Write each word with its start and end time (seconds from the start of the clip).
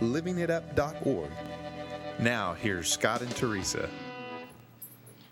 livingitup.org. 0.00 1.30
Now, 2.18 2.54
here's 2.54 2.90
Scott 2.90 3.22
and 3.22 3.34
Teresa. 3.36 3.88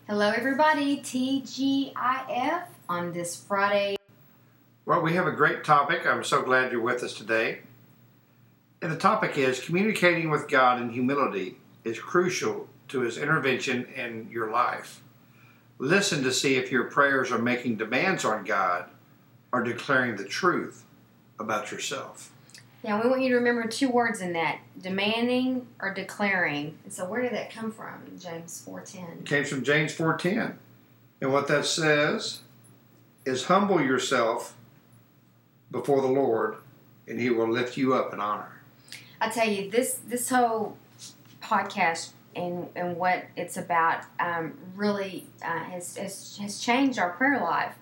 Hello, 0.06 0.30
everybody. 0.30 0.98
TGIF 0.98 2.62
on 2.88 3.12
this 3.12 3.36
Friday. 3.36 3.96
Well, 4.84 5.02
we 5.02 5.14
have 5.14 5.26
a 5.26 5.32
great 5.32 5.64
topic. 5.64 6.06
I'm 6.06 6.22
so 6.22 6.42
glad 6.42 6.70
you're 6.70 6.80
with 6.80 7.02
us 7.02 7.14
today. 7.14 7.60
And 8.80 8.92
the 8.92 8.96
topic 8.96 9.36
is 9.36 9.58
communicating 9.58 10.30
with 10.30 10.48
God 10.48 10.80
in 10.80 10.90
humility 10.90 11.56
is 11.82 11.98
crucial 11.98 12.68
to 12.88 13.00
his 13.00 13.18
intervention 13.18 13.86
in 13.96 14.28
your 14.30 14.50
life. 14.52 15.02
Listen 15.78 16.22
to 16.22 16.32
see 16.32 16.54
if 16.54 16.70
your 16.70 16.84
prayers 16.84 17.32
are 17.32 17.38
making 17.38 17.76
demands 17.76 18.24
on 18.24 18.44
God 18.44 18.84
or 19.50 19.62
declaring 19.62 20.16
the 20.16 20.24
truth 20.24 20.84
about 21.38 21.72
yourself. 21.72 22.30
Now, 22.86 23.02
we 23.02 23.08
want 23.08 23.22
you 23.22 23.30
to 23.30 23.34
remember 23.34 23.66
two 23.66 23.88
words 23.88 24.20
in 24.20 24.32
that 24.34 24.60
demanding 24.80 25.66
or 25.80 25.92
declaring. 25.92 26.78
And 26.84 26.92
so, 26.92 27.04
where 27.04 27.20
did 27.20 27.32
that 27.32 27.50
come 27.50 27.72
from? 27.72 28.00
James 28.16 28.64
4.10. 28.64 29.20
It 29.20 29.26
came 29.26 29.44
from 29.44 29.64
James 29.64 29.92
4:10. 29.92 30.54
And 31.20 31.32
what 31.32 31.48
that 31.48 31.66
says 31.66 32.40
is 33.24 33.46
humble 33.46 33.80
yourself 33.80 34.54
before 35.72 36.00
the 36.00 36.06
Lord 36.06 36.58
and 37.08 37.18
he 37.20 37.28
will 37.30 37.50
lift 37.50 37.76
you 37.76 37.92
up 37.94 38.12
in 38.12 38.20
honor. 38.20 38.60
I 39.20 39.30
tell 39.30 39.48
you, 39.48 39.68
this 39.68 39.98
this 40.06 40.28
whole 40.28 40.76
podcast 41.42 42.10
and, 42.36 42.68
and 42.76 42.96
what 42.96 43.24
it's 43.36 43.56
about 43.56 44.02
um, 44.20 44.54
really 44.76 45.26
uh, 45.42 45.58
has, 45.64 45.96
has 45.96 46.38
has 46.40 46.60
changed 46.60 47.00
our 47.00 47.10
prayer 47.10 47.40
life. 47.40 47.74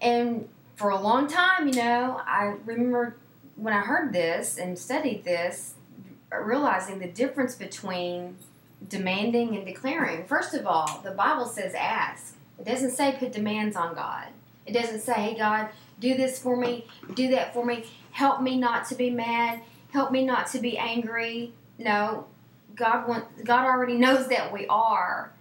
And 0.00 0.48
for 0.76 0.88
a 0.88 0.98
long 0.98 1.26
time, 1.26 1.68
you 1.68 1.74
know, 1.74 2.22
I 2.24 2.54
remember 2.64 3.16
when 3.60 3.74
I 3.74 3.80
heard 3.80 4.12
this 4.12 4.56
and 4.56 4.78
studied 4.78 5.24
this, 5.24 5.74
realizing 6.32 6.98
the 6.98 7.08
difference 7.08 7.54
between 7.54 8.36
demanding 8.88 9.54
and 9.54 9.66
declaring. 9.66 10.24
First 10.24 10.54
of 10.54 10.66
all, 10.66 11.00
the 11.04 11.10
Bible 11.10 11.44
says 11.44 11.74
ask. 11.74 12.36
It 12.58 12.64
doesn't 12.64 12.92
say 12.92 13.16
put 13.18 13.32
demands 13.32 13.76
on 13.76 13.94
God. 13.94 14.28
It 14.64 14.72
doesn't 14.72 15.00
say, 15.00 15.12
hey, 15.14 15.36
God, 15.36 15.68
do 15.98 16.16
this 16.16 16.38
for 16.38 16.56
me, 16.56 16.86
do 17.14 17.28
that 17.28 17.52
for 17.52 17.64
me, 17.64 17.84
help 18.12 18.40
me 18.40 18.56
not 18.56 18.88
to 18.88 18.94
be 18.94 19.10
mad, 19.10 19.60
help 19.92 20.10
me 20.10 20.24
not 20.24 20.46
to 20.48 20.58
be 20.58 20.78
angry. 20.78 21.52
No, 21.78 22.26
God 22.74 23.06
want, 23.06 23.44
God 23.44 23.66
already 23.66 23.98
knows 23.98 24.28
that 24.28 24.52
we 24.52 24.66
are. 24.68 25.32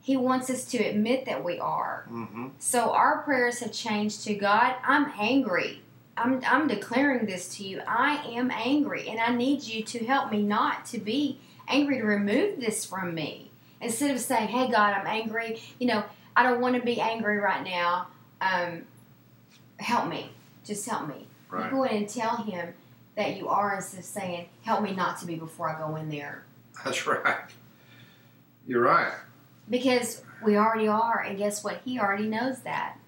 He 0.00 0.16
wants 0.16 0.50
us 0.50 0.64
to 0.66 0.78
admit 0.78 1.24
that 1.24 1.42
we 1.42 1.58
are. 1.58 2.04
Mm-hmm. 2.10 2.48
So 2.58 2.92
our 2.92 3.22
prayers 3.22 3.60
have 3.60 3.72
changed 3.72 4.22
to 4.24 4.34
God, 4.34 4.76
I'm 4.84 5.10
angry. 5.18 5.80
I'm, 6.16 6.40
I'm 6.46 6.68
declaring 6.68 7.26
this 7.26 7.56
to 7.56 7.64
you. 7.64 7.82
I 7.86 8.16
am 8.28 8.50
angry, 8.50 9.08
and 9.08 9.18
I 9.18 9.34
need 9.34 9.62
you 9.62 9.82
to 9.84 10.04
help 10.04 10.30
me 10.30 10.42
not 10.42 10.86
to 10.86 10.98
be 10.98 11.40
angry, 11.68 11.98
to 11.98 12.04
remove 12.04 12.60
this 12.60 12.84
from 12.84 13.14
me. 13.14 13.50
Instead 13.80 14.10
of 14.12 14.20
saying, 14.20 14.48
hey, 14.48 14.70
God, 14.70 14.94
I'm 14.94 15.06
angry, 15.06 15.60
you 15.78 15.86
know, 15.86 16.04
I 16.36 16.42
don't 16.42 16.60
want 16.60 16.76
to 16.76 16.82
be 16.82 17.00
angry 17.00 17.38
right 17.38 17.64
now. 17.64 18.08
Um, 18.40 18.82
help 19.78 20.08
me. 20.08 20.30
Just 20.64 20.88
help 20.88 21.08
me. 21.08 21.26
Right. 21.50 21.66
You 21.66 21.70
go 21.70 21.82
in 21.84 21.96
and 21.96 22.08
tell 22.08 22.36
him 22.36 22.74
that 23.16 23.36
you 23.36 23.48
are 23.48 23.76
instead 23.76 24.00
of 24.00 24.06
saying, 24.06 24.48
help 24.62 24.82
me 24.82 24.94
not 24.94 25.20
to 25.20 25.26
be 25.26 25.36
before 25.36 25.68
I 25.68 25.78
go 25.78 25.96
in 25.96 26.08
there. 26.08 26.44
That's 26.84 27.06
right. 27.06 27.36
You're 28.66 28.82
right. 28.82 29.12
Because 29.68 30.22
we 30.44 30.56
already 30.56 30.88
are, 30.88 31.20
and 31.20 31.38
guess 31.38 31.62
what? 31.62 31.80
He 31.84 31.98
already 31.98 32.26
knows 32.26 32.60
that. 32.60 32.98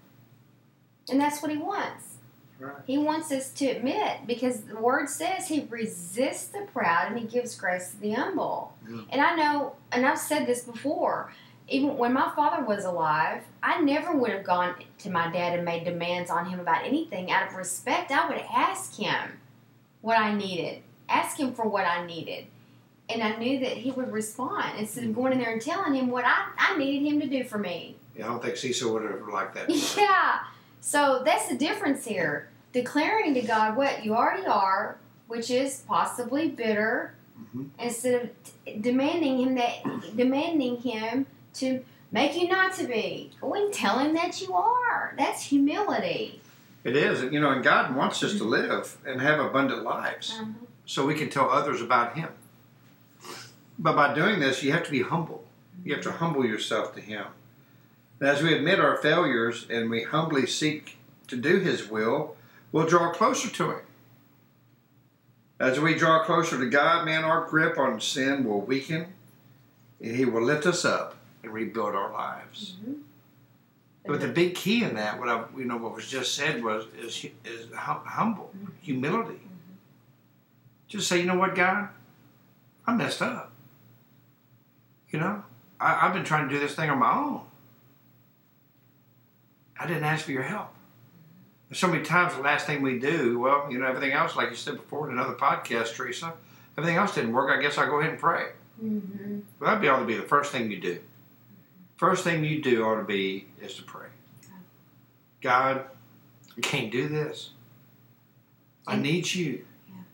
And 1.10 1.20
that's 1.20 1.42
what 1.42 1.50
he 1.50 1.56
wants. 1.56 2.15
Right. 2.58 2.74
He 2.86 2.96
wants 2.96 3.30
us 3.32 3.50
to 3.50 3.66
admit 3.66 4.26
because 4.26 4.62
the 4.62 4.76
word 4.76 5.08
says 5.08 5.48
he 5.48 5.66
resists 5.68 6.48
the 6.48 6.66
proud 6.72 7.12
and 7.12 7.18
he 7.18 7.26
gives 7.26 7.54
grace 7.54 7.90
to 7.90 8.00
the 8.00 8.12
humble. 8.12 8.74
Yeah. 8.88 9.02
And 9.10 9.20
I 9.20 9.36
know, 9.36 9.76
and 9.92 10.06
I've 10.06 10.18
said 10.18 10.46
this 10.46 10.62
before, 10.62 11.32
even 11.68 11.96
when 11.96 12.12
my 12.12 12.30
father 12.34 12.64
was 12.64 12.84
alive, 12.84 13.42
I 13.62 13.80
never 13.80 14.16
would 14.16 14.30
have 14.30 14.44
gone 14.44 14.74
to 14.98 15.10
my 15.10 15.30
dad 15.30 15.54
and 15.54 15.64
made 15.64 15.84
demands 15.84 16.30
on 16.30 16.46
him 16.46 16.60
about 16.60 16.84
anything. 16.84 17.30
Out 17.30 17.48
of 17.48 17.56
respect, 17.56 18.10
I 18.10 18.28
would 18.28 18.42
ask 18.54 18.96
him 18.96 19.40
what 20.00 20.18
I 20.18 20.32
needed, 20.32 20.82
ask 21.08 21.38
him 21.38 21.52
for 21.52 21.68
what 21.68 21.84
I 21.84 22.06
needed. 22.06 22.46
And 23.08 23.22
I 23.22 23.36
knew 23.36 23.60
that 23.60 23.76
he 23.76 23.90
would 23.90 24.10
respond 24.12 24.78
instead 24.78 25.04
of 25.04 25.14
going 25.14 25.32
in 25.32 25.38
there 25.38 25.52
and 25.52 25.62
telling 25.62 25.94
him 25.94 26.08
what 26.08 26.24
I, 26.24 26.48
I 26.56 26.76
needed 26.76 27.06
him 27.06 27.20
to 27.20 27.26
do 27.26 27.44
for 27.44 27.58
me. 27.58 27.96
Yeah, 28.16 28.24
I 28.24 28.28
don't 28.28 28.42
think 28.42 28.56
Cecil 28.56 28.92
would 28.92 29.02
have 29.02 29.28
liked 29.28 29.54
that. 29.54 29.68
Yeah. 29.96 30.38
So 30.86 31.22
that's 31.24 31.48
the 31.48 31.56
difference 31.56 32.04
here. 32.04 32.48
Declaring 32.72 33.34
to 33.34 33.42
God 33.42 33.76
what 33.76 34.04
you 34.04 34.14
already 34.14 34.46
are, 34.46 34.98
which 35.26 35.50
is 35.50 35.82
possibly 35.88 36.48
bitter, 36.48 37.12
Mhm. 37.40 37.70
instead 37.80 38.22
of 38.22 38.30
t- 38.44 38.78
demanding 38.80 39.40
him 39.40 39.56
that 39.56 39.82
demanding 40.16 40.76
him 40.76 41.26
to 41.54 41.84
make 42.12 42.40
you 42.40 42.46
not 42.46 42.72
to 42.74 42.84
be. 42.84 43.32
Go 43.40 43.54
and 43.54 43.72
tell 43.74 43.98
him 43.98 44.14
that 44.14 44.40
you 44.40 44.54
are. 44.54 45.12
That's 45.18 45.42
humility. 45.42 46.40
It 46.84 46.96
is. 46.96 47.32
You 47.32 47.40
know, 47.40 47.50
and 47.50 47.64
God 47.64 47.96
wants 47.96 48.22
us 48.22 48.34
to 48.38 48.44
live 48.44 48.96
and 49.04 49.20
have 49.20 49.40
abundant 49.40 49.82
lives 49.82 50.38
Mhm. 50.40 50.54
so 50.86 51.04
we 51.04 51.14
can 51.14 51.28
tell 51.28 51.50
others 51.50 51.82
about 51.82 52.14
Him. 52.16 52.28
But 53.76 53.96
by 53.96 54.14
doing 54.14 54.38
this, 54.38 54.62
you 54.62 54.70
have 54.70 54.84
to 54.84 54.90
be 54.92 55.02
humble. 55.02 55.44
You 55.84 55.94
have 55.94 56.04
to 56.04 56.12
humble 56.12 56.46
yourself 56.46 56.94
to 56.94 57.00
Him. 57.00 57.26
And 58.20 58.28
as 58.28 58.42
we 58.42 58.54
admit 58.54 58.80
our 58.80 58.96
failures 58.96 59.66
and 59.68 59.90
we 59.90 60.02
humbly 60.04 60.46
seek 60.46 60.96
to 61.28 61.36
do 61.36 61.58
His 61.58 61.88
will, 61.88 62.36
we'll 62.72 62.86
draw 62.86 63.12
closer 63.12 63.48
to 63.48 63.70
Him. 63.72 63.80
As 65.58 65.80
we 65.80 65.94
draw 65.94 66.22
closer 66.24 66.58
to 66.58 66.68
God, 66.68 67.04
man, 67.04 67.24
our 67.24 67.46
grip 67.46 67.78
on 67.78 68.00
sin 68.00 68.44
will 68.44 68.60
weaken 68.60 69.06
and 70.00 70.16
He 70.16 70.24
will 70.24 70.42
lift 70.42 70.66
us 70.66 70.84
up 70.84 71.16
and 71.42 71.52
rebuild 71.52 71.94
our 71.94 72.12
lives. 72.12 72.74
Mhm. 72.84 73.00
But 74.06 74.20
the 74.20 74.28
big 74.28 74.54
key 74.54 74.84
in 74.84 74.94
that, 74.94 75.18
what 75.18 75.28
I, 75.28 75.44
you 75.56 75.64
know, 75.64 75.78
what 75.78 75.94
was 75.94 76.06
just 76.08 76.34
said 76.34 76.62
was 76.62 76.86
is 76.96 77.26
is 77.44 77.72
hum- 77.74 78.04
humble, 78.04 78.52
humility. 78.80 79.40
Just 80.86 81.08
say, 81.08 81.18
you 81.18 81.26
know 81.26 81.36
what, 81.36 81.56
God, 81.56 81.88
I 82.86 82.94
messed 82.94 83.20
up. 83.20 83.50
You 85.10 85.18
know, 85.18 85.42
I, 85.80 86.06
I've 86.06 86.12
been 86.12 86.22
trying 86.24 86.48
to 86.48 86.54
do 86.54 86.60
this 86.60 86.76
thing 86.76 86.88
on 86.88 86.98
my 86.98 87.12
own. 87.12 87.40
I 89.78 89.86
didn't 89.86 90.04
ask 90.04 90.24
for 90.24 90.32
your 90.32 90.42
help. 90.42 90.72
There's 91.68 91.78
so 91.78 91.88
many 91.88 92.04
times 92.04 92.34
the 92.34 92.42
last 92.42 92.66
thing 92.66 92.80
we 92.82 92.98
do, 92.98 93.38
well, 93.38 93.66
you 93.70 93.78
know, 93.78 93.86
everything 93.86 94.12
else, 94.12 94.36
like 94.36 94.50
you 94.50 94.56
said 94.56 94.76
before 94.76 95.10
in 95.10 95.18
another 95.18 95.34
podcast, 95.34 95.94
Teresa, 95.94 96.32
everything 96.78 96.96
else 96.96 97.14
didn't 97.14 97.32
work. 97.32 97.50
I 97.56 97.60
guess 97.60 97.76
I'll 97.76 97.88
go 97.88 97.98
ahead 97.98 98.12
and 98.12 98.20
pray. 98.20 98.50
Mhm. 98.82 99.42
Well, 99.58 99.68
that'd 99.70 99.80
be 99.80 99.88
ought 99.88 99.98
to 100.00 100.04
be 100.04 100.16
the 100.16 100.22
first 100.22 100.52
thing 100.52 100.70
you 100.70 100.78
do. 100.80 101.00
First 101.96 102.24
thing 102.24 102.44
you 102.44 102.62
do 102.62 102.84
ought 102.84 102.96
to 102.98 103.04
be 103.04 103.48
is 103.60 103.74
to 103.76 103.82
pray. 103.82 104.08
God, 105.40 105.86
I 106.56 106.60
can't 106.60 106.92
do 106.92 107.08
this. 107.08 107.50
I 108.86 108.96
need 108.96 109.32
you. 109.34 109.64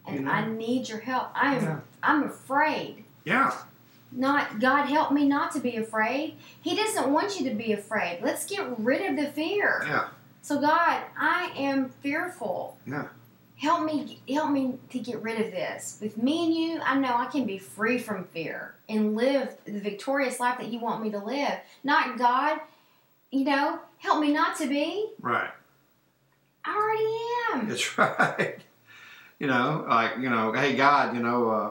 And 0.07 0.17
You 0.17 0.23
know? 0.23 0.31
I 0.31 0.47
need 0.47 0.89
your 0.89 1.01
help. 1.01 1.29
I 1.35 1.55
am 1.57 1.63
Yeah. 1.65 1.81
I'm 2.03 2.23
afraid. 2.25 3.05
Yeah. 3.25 3.53
Not 4.13 4.61
God 4.61 4.87
help 4.87 5.13
me 5.13 5.27
not 5.27 5.53
to 5.53 5.61
be 5.61 5.77
afraid. 5.77 6.37
He 6.61 6.77
doesn't 6.77 7.11
want 7.11 7.41
you 7.41 7.49
to 7.49 7.55
be 7.55 7.73
afraid. 7.73 8.21
Let's 8.23 8.47
get 8.47 8.79
rid 8.79 9.03
of 9.11 9.17
the 9.17 9.33
fear. 9.33 9.83
Yeah. 9.87 10.09
So 10.43 10.61
God, 10.61 11.03
I 11.17 11.53
am 11.57 11.89
fearful. 11.89 12.77
Yeah. 12.87 13.09
Help 13.57 13.85
me 13.85 14.21
help 14.29 14.51
me 14.51 14.75
to 14.91 14.99
get 14.99 15.23
rid 15.23 15.41
of 15.41 15.53
this. 15.53 15.99
With 16.01 16.19
me 16.19 16.45
and 16.45 16.55
you, 16.55 16.81
I 16.81 16.99
know 16.99 17.15
I 17.15 17.27
can 17.27 17.45
be 17.45 17.59
free 17.59 17.99
from 17.99 18.25
fear 18.25 18.75
and 18.89 19.15
live 19.15 19.57
the 19.65 19.79
victorious 19.79 20.41
life 20.41 20.59
that 20.59 20.69
you 20.69 20.81
want 20.81 21.03
me 21.03 21.11
to 21.11 21.19
live. 21.19 21.59
Not 21.85 22.19
God, 22.19 22.59
you 23.31 23.45
know, 23.45 23.79
help 23.99 24.21
me 24.21 24.33
not 24.33 24.57
to 24.59 24.67
be. 24.67 25.11
Right. 25.21 25.51
I 26.65 26.77
already 26.77 27.63
am. 27.63 27.69
That's 27.69 27.99
right. 27.99 28.59
You 29.39 29.47
know, 29.47 29.87
like, 29.89 30.19
you 30.21 30.31
know, 30.31 30.53
hey, 30.53 30.77
God, 30.77 31.17
you 31.17 31.23
know, 31.23 31.51
uh, 31.51 31.71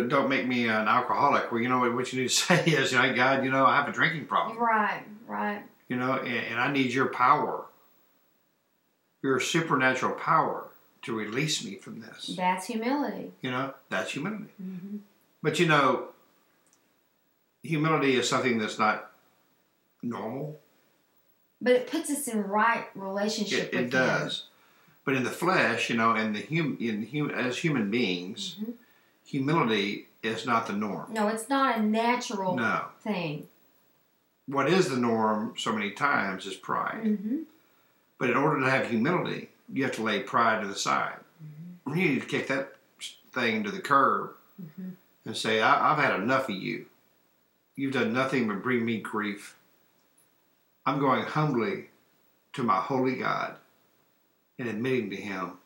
don't 0.00 0.28
make 0.28 0.46
me 0.46 0.64
an 0.68 0.88
alcoholic. 0.88 1.50
Well, 1.52 1.60
you 1.60 1.68
know 1.68 1.78
what, 1.80 1.94
what 1.94 2.12
you 2.12 2.22
need 2.22 2.28
to 2.30 2.34
say 2.46 2.64
is, 2.64 2.92
hey, 2.92 3.12
God, 3.14 3.44
you 3.44 3.50
know, 3.50 3.66
I 3.66 3.76
have 3.76 3.88
a 3.88 3.92
drinking 3.92 4.26
problem. 4.26 4.58
Right, 4.58 5.02
right. 5.26 5.62
You 5.88 5.96
know, 5.96 6.14
and, 6.14 6.28
and 6.52 6.60
I 6.60 6.72
need 6.72 6.92
your 6.92 7.06
power, 7.06 7.66
your 9.22 9.38
supernatural 9.40 10.14
power 10.14 10.68
to 11.02 11.14
release 11.14 11.64
me 11.64 11.76
from 11.76 12.00
this. 12.00 12.34
That's 12.36 12.66
humility. 12.66 13.32
You 13.42 13.50
know, 13.50 13.74
that's 13.90 14.12
humility. 14.12 14.52
hmm 14.56 14.98
But 15.42 15.58
you 15.58 15.66
know, 15.66 16.08
humility 17.62 18.16
is 18.16 18.28
something 18.28 18.58
that's 18.58 18.78
not 18.78 19.10
normal. 20.02 20.58
But 21.60 21.74
it 21.74 21.86
puts 21.90 22.10
us 22.10 22.26
in 22.28 22.42
right 22.42 22.86
relationship 22.94 23.72
It, 23.72 23.76
with 23.76 23.84
it 23.86 23.90
does. 23.90 24.44
But 25.04 25.14
in 25.14 25.24
the 25.24 25.30
flesh, 25.30 25.90
you 25.90 25.96
know, 25.96 26.12
and 26.12 26.34
the 26.34 26.42
hum, 26.42 26.76
in 26.80 27.08
hum, 27.12 27.30
as 27.30 27.58
human 27.58 27.90
beings, 27.90 28.56
Mhm. 28.60 28.72
Humility 29.26 30.06
is 30.22 30.46
not 30.46 30.66
the 30.66 30.72
norm. 30.72 31.12
No, 31.12 31.28
it's 31.28 31.48
not 31.48 31.78
a 31.78 31.82
natural 31.82 32.56
No. 32.56 32.86
thing. 33.02 33.48
What 34.46 34.68
is 34.68 34.88
the 34.88 34.96
norm 34.96 35.54
so 35.56 35.72
many 35.72 35.90
times 35.92 36.46
is 36.46 36.54
pride. 36.56 37.02
hmm 37.04 37.42
But 38.18 38.30
in 38.30 38.36
order 38.36 38.60
to 38.60 38.70
have 38.70 38.88
humility, 38.88 39.50
you 39.72 39.82
have 39.84 39.94
to 39.96 40.02
lay 40.02 40.20
pride 40.22 40.60
to 40.62 40.68
the 40.68 40.74
side. 40.76 41.18
You 41.86 41.94
need 41.94 42.20
to 42.20 42.26
kick 42.26 42.46
that 42.48 42.76
thing 43.32 43.64
to 43.64 43.70
the 43.70 43.80
curb 43.80 44.34
Mhm. 44.62 44.92
and 45.24 45.36
say, 45.36 45.60
I, 45.60 45.92
I've 45.92 45.98
had 45.98 46.20
enough 46.20 46.48
of 46.48 46.54
you. 46.54 46.86
You've 47.74 47.94
done 47.94 48.12
nothing 48.12 48.46
but 48.46 48.62
bring 48.62 48.84
me 48.84 49.00
grief. 49.00 49.56
I'm 50.86 50.98
going 51.00 51.22
humbly 51.24 51.88
to 52.52 52.62
my 52.62 52.76
holy 52.76 53.16
God 53.16 53.56
and 54.58 54.68
admitting 54.68 55.10
to 55.10 55.16
Him 55.16 55.58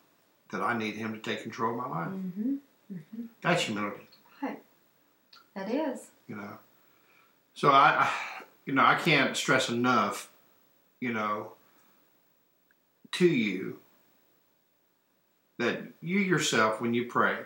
that 0.51 0.61
I 0.61 0.77
need 0.77 0.95
Him 0.95 1.13
to 1.13 1.19
take 1.19 1.43
control 1.43 1.71
of 1.79 1.87
my 1.89 1.99
life. 2.05 2.13
That's 3.47 3.63
humility, 3.63 4.07
Right. 4.41 4.61
That 5.55 5.71
is. 5.71 6.07
you 6.27 6.35
know. 6.35 6.57
So 7.53 7.69
I, 7.69 8.03
I, 8.03 8.09
you 8.65 8.73
know, 8.73 8.83
I 8.85 8.95
can't 8.95 9.35
stress 9.37 9.69
enough, 9.69 10.29
you 10.99 11.13
know, 11.13 11.53
to 13.13 13.25
you 13.25 13.79
that 15.59 15.79
you 16.01 16.19
yourself, 16.19 16.81
when 16.81 16.93
you 16.93 17.05
pray, 17.05 17.37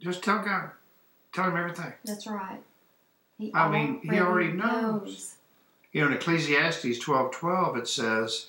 just 0.00 0.22
tell 0.22 0.40
God, 0.44 0.70
tell 1.32 1.46
Him 1.46 1.56
everything. 1.56 1.92
That's 2.04 2.26
right. 2.26 2.62
He 3.38 3.50
I 3.54 3.68
mean, 3.70 4.00
he 4.02 4.18
already 4.20 4.52
knows. 4.52 5.02
knows. 5.02 5.34
You 5.92 6.02
know, 6.02 6.08
in 6.08 6.12
Ecclesiastes 6.12 6.98
twelve 6.98 7.32
twelve, 7.32 7.76
it 7.78 7.88
says, 7.88 8.48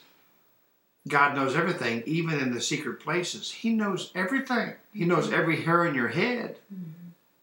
God 1.08 1.36
knows 1.36 1.56
everything, 1.56 2.04
even 2.06 2.40
in 2.40 2.54
the 2.54 2.62
secret 2.62 3.00
places. 3.00 3.52
He 3.52 3.72
knows 3.72 4.12
everything. 4.14 4.74
He 4.94 5.06
knows 5.06 5.32
every 5.32 5.62
hair 5.64 5.86
in 5.86 5.96
your 5.96 6.10
head. 6.10 6.58
Mm-hmm. 6.74 6.92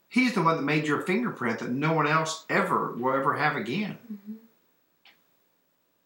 He's 0.08 0.34
the 0.34 0.43
one 0.43 0.56
that 0.56 0.62
made 0.62 0.87
your 0.87 1.02
fingerprint 1.02 1.58
that 1.58 1.70
no 1.70 1.93
one 1.93 2.06
else 2.06 2.44
ever 2.49 2.93
will 2.93 3.14
ever 3.14 3.34
have 3.34 3.56
again. 3.56 3.99
Mm-hmm. 4.12 4.32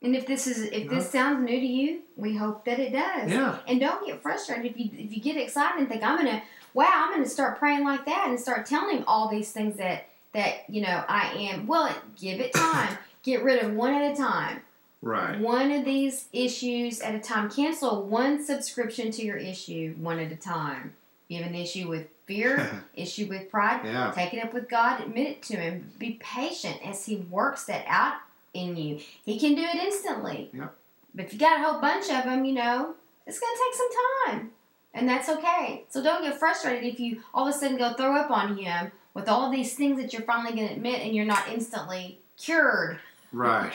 And 0.02 0.16
if 0.16 0.26
this 0.26 0.46
is 0.46 0.62
if 0.62 0.84
Yeah. 0.84 0.90
this 0.90 1.10
sounds 1.10 1.44
new 1.44 1.60
to 1.60 1.66
you, 1.66 2.00
we 2.16 2.36
hope 2.36 2.64
that 2.64 2.80
it 2.80 2.90
does. 2.92 3.30
Yeah. 3.30 3.58
And 3.68 3.78
don't 3.80 4.04
get 4.04 4.20
frustrated 4.22 4.66
if 4.66 4.78
you 4.78 4.90
if 4.92 5.14
you 5.16 5.22
get 5.22 5.36
excited 5.36 5.78
and 5.78 5.88
think 5.88 6.02
I'm 6.02 6.16
gonna 6.16 6.42
wow 6.74 6.90
I'm 6.92 7.12
gonna 7.12 7.26
start 7.28 7.58
praying 7.58 7.84
like 7.84 8.04
that 8.06 8.26
and 8.28 8.40
start 8.40 8.66
telling 8.66 8.96
him 8.98 9.04
all 9.06 9.28
these 9.28 9.52
things 9.52 9.76
that 9.76 10.08
that 10.32 10.68
you 10.68 10.80
know 10.82 11.04
I 11.08 11.32
am. 11.52 11.66
Well, 11.68 11.94
give 12.18 12.40
it 12.40 12.52
time. 12.52 12.98
get 13.22 13.44
rid 13.44 13.62
of 13.62 13.74
one 13.74 13.94
at 13.94 14.12
a 14.12 14.16
time. 14.16 14.62
Right. 15.02 15.38
One 15.40 15.72
of 15.72 15.84
these 15.84 16.26
issues 16.32 17.00
at 17.00 17.14
a 17.14 17.18
time. 17.18 17.50
Cancel 17.50 18.04
one 18.04 18.42
subscription 18.42 19.10
to 19.12 19.22
your 19.22 19.36
issue 19.36 19.94
one 19.98 20.20
at 20.20 20.30
a 20.30 20.36
time. 20.36 20.94
You 21.26 21.42
have 21.42 21.50
an 21.50 21.56
issue 21.56 21.88
with 21.88 22.06
fear, 22.26 22.84
issue 22.94 23.26
with 23.26 23.50
pride. 23.50 23.80
Yeah. 23.84 24.12
Take 24.14 24.32
it 24.32 24.44
up 24.44 24.54
with 24.54 24.68
God. 24.68 25.00
Admit 25.00 25.26
it 25.26 25.42
to 25.44 25.56
Him. 25.56 25.90
Be 25.98 26.20
patient 26.22 26.78
as 26.86 27.04
He 27.04 27.16
works 27.16 27.64
that 27.64 27.84
out 27.88 28.18
in 28.54 28.76
you. 28.76 29.00
He 29.24 29.40
can 29.40 29.54
do 29.54 29.62
it 29.62 29.76
instantly. 29.76 30.50
Yeah. 30.52 30.68
But 31.14 31.26
if 31.26 31.32
you 31.32 31.38
got 31.38 31.60
a 31.60 31.64
whole 31.64 31.80
bunch 31.80 32.04
of 32.04 32.24
them, 32.24 32.44
you 32.44 32.54
know, 32.54 32.94
it's 33.26 33.40
going 33.40 33.52
to 33.54 33.62
take 33.64 33.74
some 33.74 33.88
time. 34.26 34.50
And 34.94 35.08
that's 35.08 35.28
okay. 35.28 35.84
So 35.88 36.02
don't 36.02 36.22
get 36.22 36.38
frustrated 36.38 36.84
if 36.84 37.00
you 37.00 37.22
all 37.34 37.48
of 37.48 37.54
a 37.54 37.58
sudden 37.58 37.76
go 37.76 37.94
throw 37.94 38.14
up 38.14 38.30
on 38.30 38.56
Him 38.56 38.92
with 39.14 39.28
all 39.28 39.50
these 39.50 39.74
things 39.74 40.00
that 40.00 40.12
you're 40.12 40.22
finally 40.22 40.54
going 40.54 40.68
to 40.68 40.74
admit 40.74 41.00
and 41.00 41.14
you're 41.14 41.24
not 41.24 41.48
instantly 41.48 42.18
cured 42.36 42.98
Right. 43.32 43.72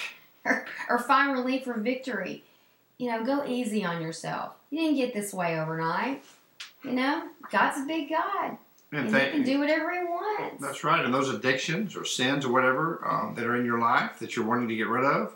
or 0.90 1.00
find 1.00 1.34
relief 1.34 1.68
or 1.68 1.74
victory. 1.74 2.44
You 2.98 3.12
know, 3.12 3.24
go 3.24 3.46
easy 3.46 3.86
on 3.86 4.02
yourself. 4.02 4.54
You 4.70 4.80
didn't 4.80 4.98
get 4.98 5.14
this 5.14 5.34
way 5.34 5.60
overnight. 5.60 6.24
You 6.84 6.94
know, 6.94 7.24
God's 7.52 7.82
a 7.82 7.86
big 7.86 8.10
God. 8.10 8.58
And 8.92 9.02
And, 9.02 9.12
thank 9.12 9.32
He 9.32 9.38
can 9.38 9.44
do 9.44 9.60
whatever 9.60 9.92
He 9.92 10.04
wants. 10.04 10.62
That's 10.62 10.84
right. 10.84 11.04
And 11.04 11.14
those 11.14 11.30
addictions 11.30 11.96
or 11.96 12.06
sins 12.06 12.46
or 12.46 12.52
whatever 12.52 13.06
um, 13.06 13.36
that 13.36 13.46
are 13.46 13.56
in 13.56 13.66
your 13.66 13.80
life 13.80 14.20
that 14.20 14.36
you're 14.36 14.46
wanting 14.46 14.70
to 14.70 14.76
get 14.76 14.88
rid 14.88 15.04
of, 15.04 15.34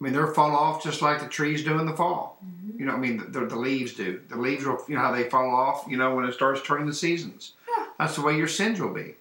I 0.00 0.04
mean, 0.04 0.12
they'll 0.12 0.32
fall 0.32 0.56
off 0.56 0.82
just 0.82 1.02
like 1.02 1.20
the 1.20 1.28
trees 1.28 1.64
do 1.64 1.78
in 1.78 1.86
the 1.86 1.96
fall. 1.96 2.38
Mm-hmm. 2.44 2.80
You 2.80 2.86
know, 2.86 2.92
I 2.94 2.96
mean, 2.96 3.30
the, 3.30 3.46
the 3.46 3.56
leaves 3.56 3.94
do. 3.94 4.20
The 4.28 4.36
leaves 4.36 4.64
will, 4.64 4.82
you 4.88 4.94
know, 4.94 5.00
how 5.00 5.12
they 5.12 5.28
fall 5.28 5.54
off, 5.54 5.84
you 5.88 5.96
know, 5.96 6.14
when 6.14 6.24
it 6.24 6.32
starts 6.32 6.62
turning 6.62 6.86
the 6.86 6.94
seasons. 6.94 7.52
Yeah. 7.68 7.86
That's 7.98 8.14
the 8.14 8.22
way 8.22 8.36
your 8.36 8.48
sins 8.48 8.80
will 8.80 8.94
be. 8.94 9.16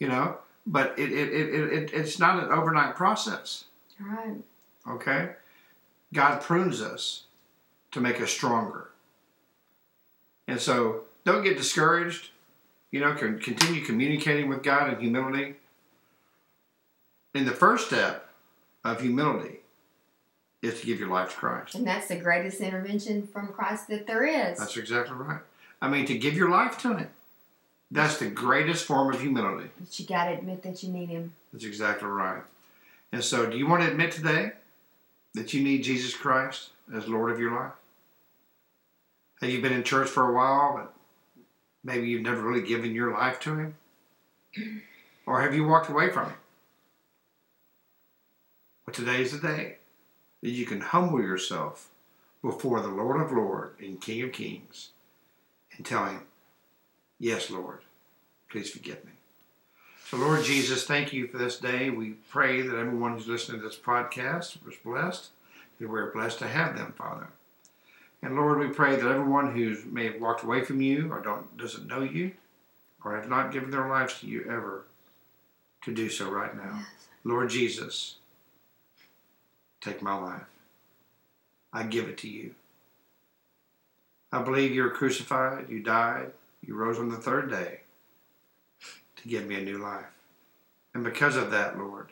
You 0.00 0.08
know, 0.08 0.36
but 0.66 0.98
it, 0.98 1.12
it, 1.12 1.32
it, 1.32 1.72
it 1.72 1.92
it's 1.92 2.18
not 2.18 2.42
an 2.42 2.50
overnight 2.50 2.96
process. 2.96 3.64
Right. 4.02 4.36
Okay? 4.88 5.30
God 6.12 6.40
prunes 6.40 6.80
us 6.80 7.24
to 7.92 8.00
make 8.00 8.20
us 8.20 8.30
stronger. 8.30 8.88
And 10.48 10.60
so 10.60 11.02
don't 11.24 11.44
get 11.44 11.56
discouraged. 11.56 12.30
You 12.90 13.00
know, 13.00 13.14
continue 13.14 13.82
communicating 13.84 14.48
with 14.48 14.62
God 14.62 14.92
in 14.92 15.00
humility. 15.00 15.54
And 17.34 17.46
the 17.46 17.52
first 17.52 17.86
step 17.86 18.28
of 18.84 19.00
humility 19.00 19.60
is 20.60 20.80
to 20.80 20.86
give 20.86 20.98
your 20.98 21.08
life 21.08 21.30
to 21.30 21.36
Christ. 21.36 21.74
And 21.74 21.86
that's 21.86 22.08
the 22.08 22.16
greatest 22.16 22.60
intervention 22.60 23.26
from 23.26 23.48
Christ 23.48 23.88
that 23.88 24.06
there 24.06 24.24
is. 24.24 24.58
That's 24.58 24.76
exactly 24.76 25.16
right. 25.16 25.40
I 25.80 25.88
mean, 25.88 26.06
to 26.06 26.18
give 26.18 26.34
your 26.34 26.50
life 26.50 26.78
to 26.78 26.96
Him. 26.96 27.08
That's 27.90 28.18
the 28.18 28.28
greatest 28.28 28.84
form 28.84 29.12
of 29.12 29.20
humility. 29.20 29.70
But 29.78 29.98
you 29.98 30.06
got 30.06 30.26
to 30.26 30.32
admit 30.32 30.62
that 30.62 30.82
you 30.82 30.90
need 30.90 31.08
Him. 31.08 31.32
That's 31.52 31.64
exactly 31.64 32.08
right. 32.08 32.42
And 33.12 33.22
so, 33.22 33.46
do 33.48 33.58
you 33.58 33.66
want 33.66 33.82
to 33.82 33.90
admit 33.90 34.10
today 34.10 34.52
that 35.34 35.52
you 35.52 35.62
need 35.62 35.84
Jesus 35.84 36.16
Christ 36.16 36.70
as 36.94 37.08
Lord 37.08 37.30
of 37.30 37.38
your 37.38 37.54
life? 37.54 37.72
Have 39.42 39.50
you 39.50 39.60
been 39.60 39.72
in 39.72 39.82
church 39.82 40.08
for 40.08 40.28
a 40.28 40.32
while, 40.32 40.74
but 40.76 40.94
maybe 41.84 42.08
you've 42.08 42.22
never 42.22 42.40
really 42.40 42.66
given 42.66 42.94
your 42.94 43.12
life 43.12 43.38
to 43.40 43.56
Him? 43.56 43.74
Or 45.26 45.42
have 45.42 45.54
you 45.54 45.64
walked 45.64 45.90
away 45.90 46.10
from 46.10 46.30
Him? 46.30 46.36
Well, 48.86 48.94
today 48.94 49.20
is 49.20 49.32
the 49.32 49.46
day 49.46 49.76
that 50.42 50.50
you 50.50 50.64
can 50.64 50.80
humble 50.80 51.20
yourself 51.20 51.90
before 52.40 52.80
the 52.80 52.88
Lord 52.88 53.20
of 53.20 53.30
Lords 53.30 53.80
and 53.80 54.00
King 54.00 54.22
of 54.22 54.32
Kings 54.32 54.90
and 55.76 55.84
tell 55.84 56.06
Him, 56.06 56.22
Yes, 57.18 57.50
Lord, 57.50 57.80
please 58.50 58.70
forgive 58.70 59.04
me. 59.04 59.11
So, 60.12 60.18
Lord 60.18 60.44
Jesus, 60.44 60.84
thank 60.84 61.14
you 61.14 61.26
for 61.26 61.38
this 61.38 61.56
day. 61.56 61.88
We 61.88 62.10
pray 62.28 62.60
that 62.60 62.76
everyone 62.76 63.14
who's 63.14 63.26
listening 63.26 63.62
to 63.62 63.66
this 63.66 63.78
podcast 63.78 64.62
was 64.62 64.74
blessed, 64.84 65.30
that 65.80 65.88
we're 65.88 66.12
blessed 66.12 66.40
to 66.40 66.48
have 66.48 66.76
them, 66.76 66.92
Father. 66.98 67.28
And 68.20 68.36
Lord, 68.36 68.58
we 68.58 68.68
pray 68.68 68.94
that 68.94 69.10
everyone 69.10 69.56
who 69.56 69.74
may 69.86 70.04
have 70.04 70.20
walked 70.20 70.44
away 70.44 70.64
from 70.64 70.82
you 70.82 71.10
or 71.10 71.22
don't 71.22 71.56
doesn't 71.56 71.86
know 71.86 72.02
you 72.02 72.32
or 73.02 73.16
have 73.16 73.30
not 73.30 73.52
given 73.52 73.70
their 73.70 73.88
lives 73.88 74.20
to 74.20 74.26
you 74.26 74.42
ever 74.42 74.84
to 75.84 75.94
do 75.94 76.10
so 76.10 76.30
right 76.30 76.54
now. 76.54 76.82
Lord 77.24 77.48
Jesus, 77.48 78.16
take 79.80 80.02
my 80.02 80.14
life. 80.14 80.44
I 81.72 81.84
give 81.84 82.06
it 82.10 82.18
to 82.18 82.28
you. 82.28 82.54
I 84.30 84.42
believe 84.42 84.74
you 84.74 84.82
were 84.82 84.90
crucified, 84.90 85.70
you 85.70 85.80
died, 85.80 86.32
you 86.60 86.74
rose 86.74 86.98
on 86.98 87.08
the 87.08 87.16
third 87.16 87.48
day 87.48 87.78
to 89.22 89.28
give 89.28 89.46
me 89.46 89.54
a 89.56 89.60
new 89.62 89.78
life. 89.78 90.06
And 90.94 91.04
because 91.04 91.36
of 91.36 91.50
that, 91.52 91.78
Lord, 91.78 92.08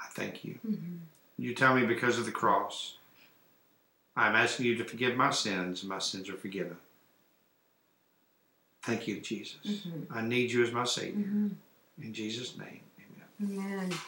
I 0.00 0.06
thank 0.12 0.44
you. 0.44 0.58
You 1.36 1.54
tell 1.54 1.74
me 1.74 1.84
because 1.84 2.18
of 2.18 2.24
the 2.24 2.30
cross, 2.32 2.96
I'm 4.16 4.34
asking 4.34 4.66
you 4.66 4.76
to 4.76 4.84
forgive 4.84 5.16
my 5.16 5.30
sins, 5.30 5.82
and 5.82 5.88
my 5.88 5.98
sins 5.98 6.28
are 6.28 6.36
forgiven. 6.36 6.76
Thank 8.82 9.06
you, 9.06 9.20
Jesus. 9.20 9.58
Mhm. 9.86 10.06
I 10.10 10.22
need 10.22 10.50
you 10.50 10.62
as 10.62 10.72
my 10.72 10.84
Savior. 10.84 11.26
Mhm. 11.26 11.54
In 12.00 12.14
Jesus' 12.14 12.56
name, 12.56 12.80
amen. 12.98 13.58
Amen. 13.60 13.98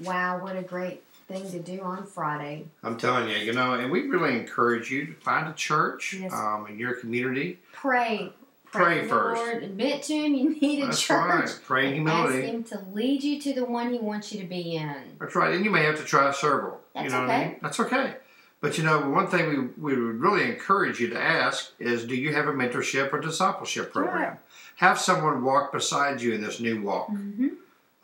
Wow, 0.00 0.38
what 0.42 0.56
a 0.56 0.62
great 0.62 1.02
thing 1.28 1.48
to 1.50 1.60
do 1.60 1.80
on 1.80 2.06
Friday. 2.06 2.66
I'm 2.82 2.96
telling 2.98 3.28
you, 3.28 3.36
you 3.36 3.52
know, 3.52 3.74
and 3.74 3.90
we 3.90 4.02
really 4.08 4.38
encourage 4.38 4.90
you 4.90 5.06
to 5.06 5.14
find 5.14 5.48
a 5.48 5.52
church 5.54 6.14
Yes. 6.14 6.32
um, 6.32 6.66
in 6.66 6.78
your 6.78 6.94
community. 6.94 7.60
Pray. 7.72 8.32
Pray 8.72 9.02
the 9.02 9.08
first. 9.08 9.40
Lord. 9.42 9.62
Admit 9.62 10.02
to 10.04 10.14
Him 10.14 10.34
you 10.34 10.60
need 10.60 10.82
a 10.82 10.86
That's 10.86 11.00
church. 11.00 11.18
right. 11.18 11.60
Pray 11.64 11.96
and 11.96 12.08
Ask. 12.08 12.34
Him 12.34 12.64
to 12.64 12.84
lead 12.92 13.22
you 13.22 13.40
to 13.40 13.52
the 13.52 13.64
one 13.64 13.92
He 13.92 13.98
wants 13.98 14.32
you 14.32 14.40
to 14.40 14.46
be 14.46 14.76
in. 14.76 14.94
That's 15.18 15.34
right. 15.34 15.54
And 15.54 15.64
you 15.64 15.70
may 15.70 15.82
have 15.84 15.98
to 15.98 16.04
try 16.04 16.30
several. 16.32 16.80
you 16.94 17.02
That's 17.02 17.12
know 17.12 17.20
what 17.22 17.30
I 17.30 17.34
okay. 17.36 17.46
mean? 17.48 17.56
That's 17.62 17.80
okay. 17.80 18.14
But 18.60 18.76
you 18.76 18.84
know, 18.84 19.08
one 19.08 19.26
thing 19.26 19.48
we, 19.48 19.94
we 19.94 20.00
would 20.00 20.20
really 20.20 20.44
encourage 20.44 21.00
you 21.00 21.08
to 21.08 21.18
ask 21.20 21.72
is 21.78 22.04
do 22.04 22.14
you 22.14 22.34
have 22.34 22.46
a 22.46 22.52
mentorship 22.52 23.12
or 23.12 23.18
discipleship 23.20 23.92
program? 23.92 24.22
Right. 24.32 24.38
Have 24.76 24.98
someone 24.98 25.42
walk 25.44 25.72
beside 25.72 26.20
you 26.20 26.32
in 26.34 26.42
this 26.42 26.60
new 26.60 26.82
walk. 26.82 27.10
Mm-hmm. 27.10 27.48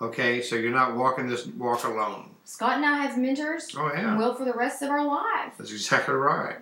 Okay, 0.00 0.42
so 0.42 0.56
you're 0.56 0.72
not 0.72 0.94
walking 0.94 1.26
this 1.26 1.46
walk 1.46 1.84
alone. 1.84 2.30
Scott 2.44 2.76
and 2.76 2.84
I 2.84 2.98
have 2.98 3.16
mentors. 3.18 3.74
Oh, 3.76 3.90
yeah. 3.92 4.10
and 4.10 4.18
will 4.18 4.34
for 4.34 4.44
the 4.44 4.52
rest 4.52 4.82
of 4.82 4.90
our 4.90 5.04
lives. 5.04 5.56
That's 5.58 5.72
exactly 5.72 6.14
right. 6.14 6.56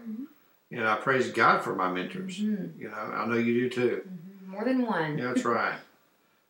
And 0.74 0.88
I 0.88 0.96
praise 0.96 1.30
God 1.30 1.62
for 1.62 1.74
my 1.74 1.90
mentors. 1.90 2.40
Mhm. 2.40 2.78
You 2.78 2.88
know, 2.88 2.94
I 2.96 3.26
know 3.26 3.36
you 3.36 3.54
do 3.54 3.68
too. 3.70 4.02
Mhm. 4.08 4.48
More 4.48 4.64
than 4.64 4.82
one. 4.82 5.18
Yeah, 5.18 5.28
that's 5.32 5.44
right. 5.58 5.78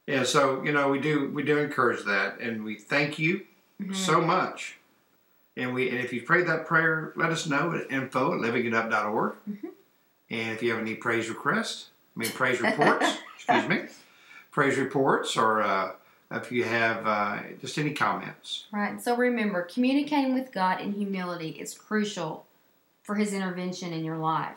Yeah, 0.07 0.23
so 0.25 0.63
you 0.63 0.73
know 0.73 0.89
we 0.91 0.99
do 0.99 1.31
we 1.31 1.43
do 1.43 1.59
encourage 1.59 2.05
that, 2.05 2.41
and 2.41 2.65
we 2.65 2.77
thank 2.77 3.19
you 3.19 3.43
Mhm. 3.83 3.95
so 3.95 4.21
much. 4.21 4.77
And 5.57 5.75
we 5.75 5.89
and 5.91 5.99
if 5.99 6.13
you 6.13 6.23
prayed 6.23 6.47
that 6.47 6.67
prayer, 6.67 7.13
let 7.17 7.31
us 7.31 7.47
know 7.47 7.73
at 7.75 7.91
info 7.91 8.33
at 8.35 8.41
livingitup.org. 8.41 9.35
Mhm. 9.49 9.71
And 10.31 10.53
if 10.53 10.63
you 10.63 10.71
have 10.73 10.81
any 10.81 10.95
praise 10.95 11.29
requests, 11.29 11.91
I 12.17 12.21
mean 12.21 12.31
praise 12.31 12.61
reports, 12.61 13.19
excuse 13.37 13.69
me, 13.69 13.83
praise 14.51 14.79
reports, 14.79 15.37
or 15.37 15.63
uh, 15.63 15.93
if 16.31 16.51
you 16.51 16.65
have 16.65 17.07
uh, 17.07 17.39
just 17.61 17.79
any 17.79 17.93
comments. 17.93 18.65
Right. 18.73 19.01
So 19.01 19.17
remember, 19.17 19.63
communicating 19.63 20.35
with 20.35 20.51
God 20.51 20.81
in 20.81 20.93
humility 20.93 21.51
is 21.51 21.75
crucial 21.75 22.47
for 23.05 23.15
His 23.15 23.33
intervention 23.33 23.93
in 23.93 24.05
your 24.05 24.17
life. 24.19 24.57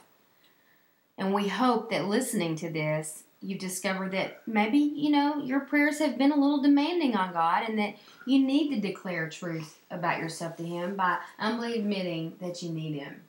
And 1.19 1.33
we 1.33 1.47
hope 1.47 1.91
that 1.91 2.05
listening 2.05 2.55
to 2.57 2.69
this, 2.69 3.23
you've 3.41 3.59
discovered 3.59 4.11
that 4.13 4.41
maybe, 4.47 4.77
you 4.77 5.09
know, 5.11 5.37
your 5.43 5.59
prayers 5.59 5.99
have 5.99 6.17
been 6.17 6.31
a 6.31 6.35
little 6.35 6.61
demanding 6.61 7.15
on 7.15 7.33
God 7.33 7.67
and 7.69 7.77
that 7.77 7.95
you 8.25 8.39
need 8.39 8.69
to 8.73 8.79
declare 8.81 9.29
truth 9.29 9.79
about 9.91 10.19
yourself 10.19 10.55
to 10.57 10.63
Him 10.63 10.95
by 10.95 11.19
humbly 11.37 11.77
admitting 11.77 12.33
that 12.41 12.63
you 12.63 12.69
need 12.69 12.93
Him. 12.99 13.21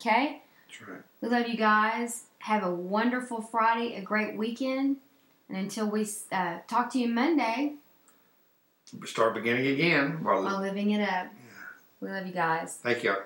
Okay? 0.00 0.40
Right. 0.88 1.00
We 1.20 1.28
love 1.28 1.48
you 1.48 1.56
guys. 1.56 2.24
Have 2.38 2.62
a 2.62 2.70
wonderful 2.70 3.42
Friday, 3.42 3.96
a 3.96 4.00
great 4.02 4.36
weekend. 4.36 4.96
And 5.48 5.58
until 5.58 5.90
we 5.90 6.06
uh, 6.30 6.58
talk 6.68 6.90
to 6.92 6.98
you 6.98 7.08
Monday, 7.08 7.74
We 8.98 9.06
start 9.08 9.34
beginning 9.34 9.66
again. 9.66 10.22
While, 10.22 10.42
while 10.44 10.60
living 10.60 10.90
it 10.92 11.02
up, 11.02 11.26
Yeah. 11.26 11.30
we 12.00 12.08
love 12.08 12.26
you 12.26 12.32
guys. 12.32 12.76
thank 12.82 13.02
you. 13.02 13.16